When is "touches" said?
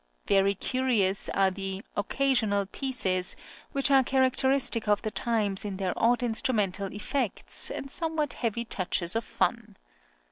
8.65-9.15